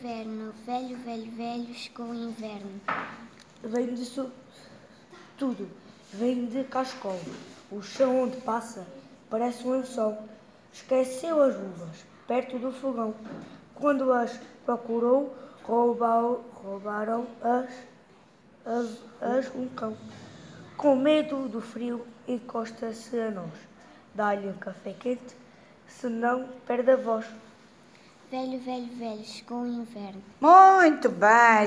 [0.00, 2.80] inverno, velho, velho, velho, chegou o inverno.
[3.62, 4.32] Vem disso
[5.36, 5.68] tudo,
[6.10, 7.20] vem de cascol.
[7.70, 8.86] O chão onde passa
[9.28, 10.16] parece um lençol.
[10.72, 13.14] Esqueceu as luvas perto do fogão.
[13.74, 17.70] Quando as procurou, roubou, roubaram as,
[18.64, 19.94] as, as um cão.
[20.78, 23.52] Com medo do frio, encosta-se a nós.
[24.14, 25.36] Dá-lhe um café quente,
[25.86, 27.26] senão perde a voz.
[28.30, 30.22] Velho, velho, velho, chegou o inverno.
[30.40, 31.66] Muito bem.